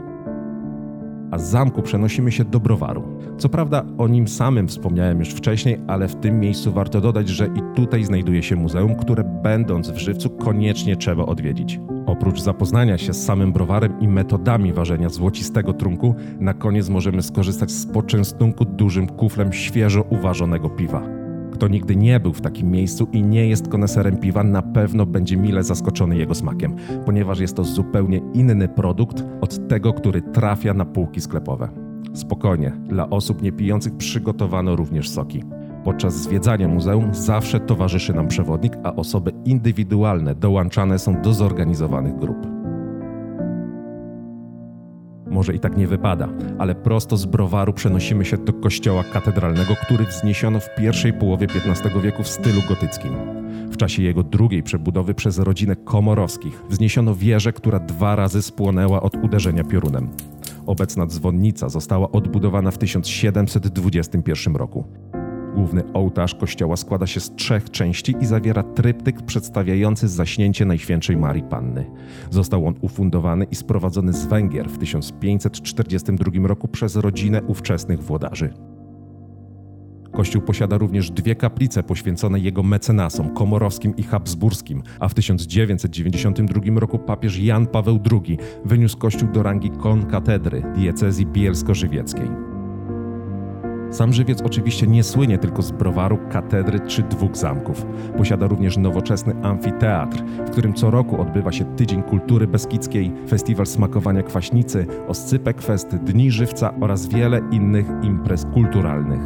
A 1.32 1.38
z 1.38 1.50
zamku 1.50 1.82
przenosimy 1.82 2.32
się 2.32 2.44
do 2.44 2.60
browaru. 2.60 3.04
Co 3.38 3.50
prawda 3.50 3.86
o 3.98 4.08
nim 4.08 4.28
samym 4.28 4.68
wspomniałem 4.68 5.20
już 5.20 5.30
wcześniej, 5.30 5.80
ale 5.88 6.08
w 6.08 6.16
tym 6.16 6.40
miejscu 6.40 6.72
warto 6.72 7.02
dodać, 7.02 7.30
że 7.30 7.48
i 7.48 7.76
tutaj 7.76 8.04
znajduje 8.04 8.44
się 8.44 8.56
muzeum, 8.56 8.96
które 8.96 9.24
będąc 9.44 9.90
w 9.90 9.98
żywcu 9.98 10.30
koniecznie 10.30 10.96
trzeba 10.96 11.26
odwiedzić. 11.26 11.80
Oprócz 12.06 12.42
zapoznania 12.42 12.98
się 12.98 13.14
z 13.14 13.26
samym 13.26 13.54
browarem 13.54 14.00
i 14.00 14.08
metodami 14.08 14.74
ważenia 14.74 15.10
złocistego 15.10 15.74
trunku, 15.74 16.16
na 16.40 16.54
koniec 16.54 16.90
możemy 16.90 17.22
skorzystać 17.22 17.72
z 17.72 17.86
poczęstunku 17.86 18.66
dużym 18.66 19.08
kuflem 19.08 19.54
świeżo 19.54 20.06
uważonego 20.10 20.70
piwa. 20.70 21.27
Kto 21.58 21.68
nigdy 21.68 21.96
nie 21.96 22.20
był 22.20 22.34
w 22.34 22.42
takim 22.42 22.72
miejscu 22.72 23.08
i 23.12 23.24
nie 23.24 23.48
jest 23.48 23.68
koneserem 23.68 24.18
piwa, 24.18 24.44
na 24.44 24.62
pewno 24.62 25.06
będzie 25.06 25.38
mile 25.38 25.64
zaskoczony 25.64 26.18
jego 26.18 26.36
smakiem, 26.36 26.76
ponieważ 27.06 27.40
jest 27.40 27.56
to 27.56 27.64
zupełnie 27.64 28.22
inny 28.34 28.68
produkt 28.68 29.24
od 29.42 29.68
tego, 29.68 29.94
który 29.94 30.22
trafia 30.22 30.74
na 30.74 30.86
półki 30.86 31.22
sklepowe. 31.22 31.70
Spokojnie, 32.14 32.72
dla 32.88 33.10
osób 33.10 33.42
niepijących 33.42 33.98
przygotowano 33.98 34.76
również 34.76 35.10
soki. 35.10 35.44
Podczas 35.84 36.24
zwiedzania 36.24 36.68
muzeum 36.68 37.14
zawsze 37.14 37.60
towarzyszy 37.60 38.14
nam 38.14 38.28
przewodnik, 38.28 38.74
a 38.84 38.96
osoby 38.96 39.32
indywidualne 39.46 40.36
dołączane 40.36 41.00
są 41.00 41.22
do 41.22 41.34
zorganizowanych 41.34 42.20
grup. 42.20 42.57
Może 45.38 45.54
i 45.54 45.60
tak 45.60 45.78
nie 45.78 45.88
wypada, 45.88 46.30
ale 46.58 46.76
prosto 46.76 47.18
z 47.18 47.26
browaru 47.26 47.74
przenosimy 47.74 48.26
się 48.26 48.38
do 48.38 48.54
kościoła 48.54 49.04
katedralnego, 49.04 49.76
który 49.76 50.06
wzniesiono 50.06 50.60
w 50.60 50.76
pierwszej 50.76 51.14
połowie 51.14 51.48
XV 51.66 52.02
wieku 52.02 52.24
w 52.24 52.28
stylu 52.28 52.62
gotyckim. 52.70 53.14
W 53.72 53.78
czasie 53.78 54.04
jego 54.04 54.24
drugiej 54.24 54.64
przebudowy 54.64 55.14
przez 55.14 55.40
rodzinę 55.40 55.76
Komorowskich 55.76 56.64
wzniesiono 56.70 57.16
wieżę, 57.16 57.54
która 57.54 57.80
dwa 57.80 58.16
razy 58.16 58.42
spłonęła 58.42 59.02
od 59.02 59.16
uderzenia 59.24 59.64
piorunem. 59.64 60.10
Obecna 60.66 61.06
dzwonnica 61.06 61.70
została 61.70 62.12
odbudowana 62.12 62.72
w 62.72 62.78
1721 62.78 64.56
roku. 64.56 64.86
Główny 65.58 65.84
ołtarz 65.94 66.36
kościoła 66.36 66.78
składa 66.78 67.08
się 67.08 67.20
z 67.20 67.36
trzech 67.36 67.70
części 67.70 68.16
i 68.22 68.26
zawiera 68.26 68.64
tryptyk 68.64 69.22
przedstawiający 69.22 70.08
zaśnięcie 70.08 70.66
Najświętszej 70.66 71.18
Marii 71.18 71.44
Panny. 71.44 71.86
Został 72.32 72.68
on 72.68 72.76
ufundowany 72.82 73.46
i 73.52 73.56
sprowadzony 73.56 74.14
z 74.14 74.26
Węgier 74.26 74.70
w 74.70 74.78
1542 74.78 76.48
roku 76.48 76.68
przez 76.68 76.96
rodzinę 76.96 77.42
ówczesnych 77.44 78.04
włodarzy. 78.04 78.54
Kościół 80.12 80.42
posiada 80.42 80.78
również 80.78 81.12
dwie 81.12 81.36
kaplice 81.36 81.84
poświęcone 81.84 82.40
jego 82.40 82.64
mecenasom 82.64 83.34
komorowskim 83.34 83.96
i 83.96 84.04
habsburskim, 84.04 84.84
a 85.00 85.08
w 85.08 85.14
1992 85.14 86.80
roku 86.80 87.00
papież 87.00 87.40
Jan 87.40 87.68
Paweł 87.68 88.00
II 88.12 88.38
wyniósł 88.66 88.98
kościół 88.98 89.30
do 89.32 89.44
rangi 89.44 89.70
konkatedry 89.70 90.64
diecezji 90.76 91.26
bielsko-żywieckiej. 91.26 92.47
Sam 93.92 94.14
Żywiec 94.14 94.42
oczywiście 94.42 94.88
nie 94.88 95.04
słynie 95.04 95.38
tylko 95.38 95.62
z 95.62 95.72
browaru, 95.72 96.20
katedry 96.32 96.80
czy 96.80 97.04
dwóch 97.04 97.38
zamków. 97.38 97.86
Posiada 98.18 98.48
również 98.48 98.78
nowoczesny 98.78 99.36
amfiteatr, 99.44 100.24
w 100.48 100.50
którym 100.50 100.74
co 100.74 100.92
roku 100.92 101.22
odbywa 101.22 101.52
się 101.52 101.66
Tydzień 101.76 102.04
Kultury 102.04 102.48
Beskidzkiej, 102.48 103.14
Festiwal 103.30 103.66
Smakowania 103.66 104.24
Kwaśnicy, 104.24 104.86
Oscypek 105.08 105.62
Fest, 105.62 105.88
Dni 105.96 106.32
Żywca 106.32 106.74
oraz 106.82 107.08
wiele 107.08 107.42
innych 107.52 107.86
imprez 108.04 108.46
kulturalnych. 108.54 109.22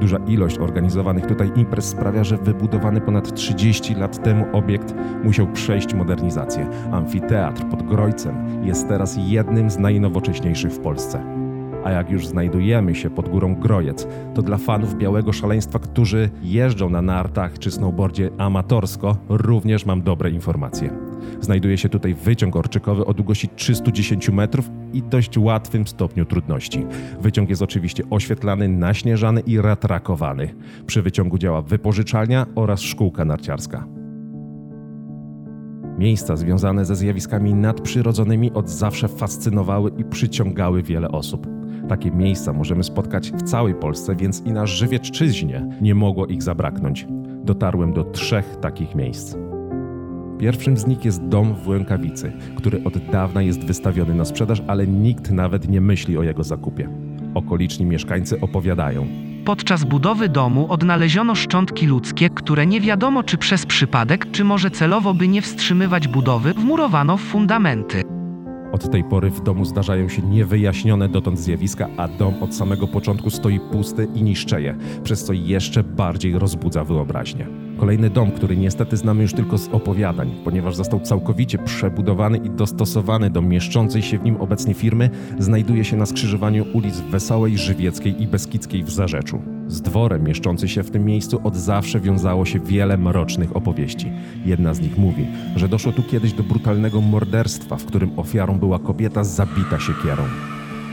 Duża 0.00 0.18
ilość 0.26 0.58
organizowanych 0.58 1.26
tutaj 1.26 1.50
imprez 1.56 1.84
sprawia, 1.84 2.24
że 2.24 2.36
wybudowany 2.36 3.00
ponad 3.00 3.34
30 3.34 3.94
lat 3.94 4.22
temu 4.22 4.44
obiekt 4.52 4.94
musiał 5.24 5.46
przejść 5.46 5.94
modernizację. 5.94 6.70
Amfiteatr 6.92 7.64
pod 7.64 7.82
Grojcem 7.82 8.64
jest 8.64 8.88
teraz 8.88 9.16
jednym 9.18 9.70
z 9.70 9.78
najnowocześniejszych 9.78 10.72
w 10.72 10.78
Polsce. 10.78 11.35
A 11.86 11.90
jak 11.90 12.10
już 12.10 12.26
znajdujemy 12.26 12.94
się 12.94 13.10
pod 13.10 13.28
górą 13.28 13.54
Grojec, 13.54 14.08
to 14.34 14.42
dla 14.42 14.56
fanów 14.56 14.94
białego 14.94 15.32
szaleństwa, 15.32 15.78
którzy 15.78 16.30
jeżdżą 16.42 16.90
na 16.90 17.02
nartach 17.02 17.58
czy 17.58 17.70
snowboardzie 17.70 18.30
amatorsko, 18.38 19.16
również 19.28 19.86
mam 19.86 20.02
dobre 20.02 20.30
informacje. 20.30 20.90
Znajduje 21.40 21.78
się 21.78 21.88
tutaj 21.88 22.14
wyciąg 22.14 22.56
orczykowy 22.56 23.04
o 23.04 23.14
długości 23.14 23.48
310 23.48 24.28
metrów 24.28 24.70
i 24.92 25.02
dość 25.02 25.38
łatwym 25.38 25.86
stopniu 25.86 26.24
trudności. 26.24 26.86
Wyciąg 27.20 27.50
jest 27.50 27.62
oczywiście 27.62 28.02
oświetlany, 28.10 28.68
naśnieżany 28.68 29.40
i 29.40 29.60
ratrakowany. 29.60 30.54
Przy 30.86 31.02
wyciągu 31.02 31.38
działa 31.38 31.62
wypożyczalnia 31.62 32.46
oraz 32.54 32.80
szkółka 32.80 33.24
narciarska. 33.24 33.86
Miejsca 35.98 36.36
związane 36.36 36.84
ze 36.84 36.96
zjawiskami 36.96 37.54
nadprzyrodzonymi 37.54 38.52
od 38.52 38.70
zawsze 38.70 39.08
fascynowały 39.08 39.90
i 39.98 40.04
przyciągały 40.04 40.82
wiele 40.82 41.08
osób. 41.08 41.55
Takie 41.88 42.10
miejsca 42.10 42.52
możemy 42.52 42.84
spotkać 42.84 43.32
w 43.32 43.42
całej 43.42 43.74
Polsce, 43.74 44.16
więc 44.16 44.42
i 44.46 44.52
na 44.52 44.66
Żywiecczyźnie 44.66 45.66
nie 45.80 45.94
mogło 45.94 46.26
ich 46.26 46.42
zabraknąć. 46.42 47.06
Dotarłem 47.44 47.92
do 47.92 48.04
trzech 48.04 48.56
takich 48.60 48.94
miejsc. 48.94 49.36
Pierwszym 50.38 50.76
z 50.76 50.86
nich 50.86 51.04
jest 51.04 51.22
dom 51.22 51.54
w 51.54 51.68
Łękawicy, 51.68 52.32
który 52.56 52.84
od 52.84 52.98
dawna 52.98 53.42
jest 53.42 53.64
wystawiony 53.64 54.14
na 54.14 54.24
sprzedaż, 54.24 54.62
ale 54.66 54.86
nikt 54.86 55.30
nawet 55.30 55.68
nie 55.68 55.80
myśli 55.80 56.18
o 56.18 56.22
jego 56.22 56.44
zakupie. 56.44 56.88
Okoliczni 57.34 57.86
mieszkańcy 57.86 58.40
opowiadają. 58.40 59.06
Podczas 59.44 59.84
budowy 59.84 60.28
domu 60.28 60.66
odnaleziono 60.68 61.34
szczątki 61.34 61.86
ludzkie, 61.86 62.30
które 62.30 62.66
nie 62.66 62.80
wiadomo 62.80 63.22
czy 63.22 63.38
przez 63.38 63.66
przypadek, 63.66 64.30
czy 64.30 64.44
może 64.44 64.70
celowo 64.70 65.14
by 65.14 65.28
nie 65.28 65.42
wstrzymywać 65.42 66.08
budowy, 66.08 66.54
wmurowano 66.54 67.16
w 67.16 67.20
fundamenty. 67.20 68.15
Od 68.72 68.90
tej 68.90 69.04
pory 69.04 69.30
w 69.30 69.42
domu 69.42 69.64
zdarzają 69.64 70.08
się 70.08 70.22
niewyjaśnione 70.22 71.08
dotąd 71.08 71.38
zjawiska, 71.38 71.88
a 71.96 72.08
dom 72.08 72.42
od 72.42 72.54
samego 72.54 72.88
początku 72.88 73.30
stoi 73.30 73.60
pusty 73.60 74.08
i 74.14 74.22
niszczeje, 74.22 74.76
przez 75.02 75.24
co 75.24 75.32
jeszcze 75.32 75.82
bardziej 75.82 76.38
rozbudza 76.38 76.84
wyobraźnię. 76.84 77.65
Kolejny 77.76 78.10
dom, 78.10 78.30
który 78.30 78.56
niestety 78.56 78.96
znamy 78.96 79.22
już 79.22 79.32
tylko 79.32 79.58
z 79.58 79.68
opowiadań, 79.68 80.30
ponieważ 80.44 80.76
został 80.76 81.00
całkowicie 81.00 81.58
przebudowany 81.58 82.38
i 82.38 82.50
dostosowany 82.50 83.30
do 83.30 83.42
mieszczącej 83.42 84.02
się 84.02 84.18
w 84.18 84.24
nim 84.24 84.36
obecnie 84.36 84.74
firmy, 84.74 85.10
znajduje 85.38 85.84
się 85.84 85.96
na 85.96 86.06
skrzyżowaniu 86.06 86.66
ulic 86.72 87.00
Wesołej, 87.00 87.58
Żywieckiej 87.58 88.22
i 88.22 88.26
Beskidzkiej 88.26 88.84
w 88.84 88.90
Zarzeczu. 88.90 89.42
Z 89.68 89.80
dworem 89.80 90.24
mieszczący 90.24 90.68
się 90.68 90.82
w 90.82 90.90
tym 90.90 91.04
miejscu 91.04 91.40
od 91.44 91.56
zawsze 91.56 92.00
wiązało 92.00 92.44
się 92.44 92.60
wiele 92.60 92.98
mrocznych 92.98 93.56
opowieści. 93.56 94.12
Jedna 94.44 94.74
z 94.74 94.80
nich 94.80 94.98
mówi, 94.98 95.26
że 95.56 95.68
doszło 95.68 95.92
tu 95.92 96.02
kiedyś 96.02 96.32
do 96.32 96.42
brutalnego 96.42 97.00
morderstwa, 97.00 97.76
w 97.76 97.84
którym 97.84 98.18
ofiarą 98.18 98.58
była 98.58 98.78
kobieta 98.78 99.24
zabita 99.24 99.80
siekierą. 99.80 100.22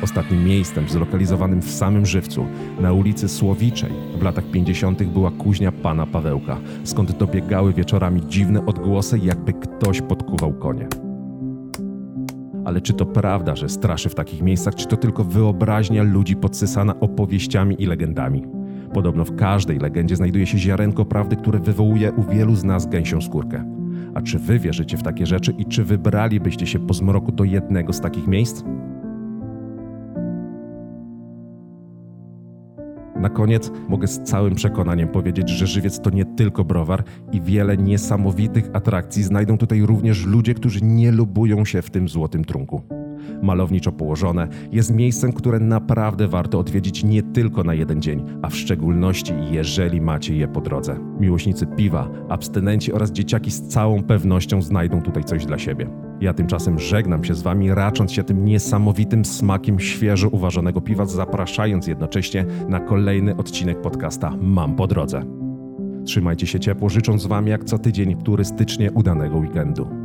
Ostatnim 0.04 0.46
miejscem 0.46 0.90
zlokalizowanym 0.90 1.62
w 1.62 1.72
samym 1.72 2.06
Żywcu, 2.06 2.46
na 2.80 2.94
ulicy 2.94 3.30
Słowiczej, 3.30 3.92
w 4.20 4.22
latach 4.22 4.44
50. 4.52 5.04
była 5.04 5.32
kuźnia 5.32 5.72
pana 5.72 6.06
Pawełka, 6.06 6.58
skąd 6.84 7.18
dobiegały 7.18 7.74
wieczorami 7.74 8.22
dziwne 8.28 8.66
odgłosy, 8.66 9.20
jakby 9.20 9.54
ktoś 9.54 10.02
podkuwał 10.02 10.54
konie. 10.54 10.88
Ale 12.66 12.82
czy 12.82 12.94
to 12.94 13.06
prawda, 13.06 13.56
że 13.56 13.70
straszy 13.70 14.10
w 14.10 14.16
takich 14.16 14.42
miejscach, 14.42 14.76
czy 14.76 14.88
to 14.88 14.98
tylko 14.98 15.24
wyobraźnia 15.24 16.04
ludzi 16.04 16.36
podsysana 16.36 17.00
opowieściami 17.00 17.76
i 17.84 17.86
legendami? 17.86 18.44
Podobno 18.94 19.26
w 19.26 19.36
każdej 19.36 19.80
legendzie 19.80 20.16
znajduje 20.16 20.46
się 20.46 20.58
ziarenko 20.58 21.06
prawdy, 21.06 21.36
które 21.36 21.60
wywołuje 21.60 22.12
u 22.12 22.24
wielu 22.24 22.56
z 22.56 22.64
nas 22.64 22.90
gęsią 22.90 23.22
skórkę. 23.22 23.66
A 24.14 24.22
czy 24.22 24.40
wy 24.40 24.60
wierzycie 24.60 24.98
w 24.98 25.04
takie 25.04 25.26
rzeczy 25.26 25.52
i 25.58 25.66
czy 25.66 25.84
wybralibyście 25.84 26.68
się 26.68 26.80
po 26.80 26.94
zmroku 26.94 27.32
do 27.32 27.44
jednego 27.44 27.94
z 27.94 28.02
takich 28.02 28.28
miejsc? 28.28 28.64
Na 33.24 33.30
koniec 33.30 33.72
mogę 33.90 34.08
z 34.08 34.24
całym 34.24 34.56
przekonaniem 34.56 35.08
powiedzieć, 35.08 35.50
że 35.50 35.68
żywiec 35.68 36.00
to 36.00 36.10
nie 36.10 36.26
tylko 36.26 36.64
browar 36.64 37.04
i 37.32 37.42
wiele 37.42 37.78
niesamowitych 37.78 38.70
atrakcji 38.74 39.24
znajdą 39.24 39.58
tutaj 39.58 39.82
również 39.82 40.26
ludzie, 40.26 40.54
którzy 40.54 40.80
nie 40.82 41.12
lubują 41.12 41.66
się 41.66 41.82
w 41.82 41.90
tym 41.90 42.10
złotym 42.10 42.46
trunku. 42.46 43.03
Malowniczo 43.42 43.92
położone, 43.92 44.48
jest 44.72 44.94
miejscem, 44.94 45.34
które 45.34 45.60
naprawdę 45.60 46.28
warto 46.28 46.60
odwiedzić 46.60 47.04
nie 47.04 47.24
tylko 47.24 47.64
na 47.64 47.74
jeden 47.74 48.02
dzień, 48.02 48.24
a 48.42 48.50
w 48.50 48.56
szczególności 48.56 49.34
jeżeli 49.52 50.02
macie 50.02 50.36
je 50.36 50.48
po 50.48 50.62
drodze. 50.62 51.00
Miłośnicy 51.20 51.68
piwa, 51.68 52.10
abstynenci 52.30 52.94
oraz 52.94 53.12
dzieciaki 53.12 53.52
z 53.52 53.62
całą 53.62 54.04
pewnością 54.04 54.62
znajdą 54.62 55.02
tutaj 55.02 55.24
coś 55.24 55.46
dla 55.46 55.58
siebie. 55.58 55.90
Ja 56.22 56.34
tymczasem 56.34 56.80
żegnam 56.80 57.24
się 57.24 57.34
z 57.34 57.42
Wami, 57.42 57.74
racząc 57.74 58.12
się 58.12 58.24
tym 58.24 58.46
niesamowitym 58.46 59.26
smakiem 59.26 59.80
świeżo 59.80 60.30
uważanego 60.30 60.82
piwa, 60.82 61.06
zapraszając 61.06 61.88
jednocześnie 61.88 62.46
na 62.68 62.80
kolejny 62.80 63.36
odcinek 63.36 63.82
podcasta 63.82 64.34
Mam 64.42 64.76
po 64.76 64.88
drodze. 64.88 65.26
Trzymajcie 66.06 66.48
się 66.48 66.60
ciepło, 66.60 66.90
życząc 66.90 67.26
Wam 67.26 67.48
jak 67.48 67.64
co 67.64 67.80
tydzień 67.80 68.16
turystycznie 68.16 68.92
udanego 68.92 69.38
weekendu. 69.38 70.03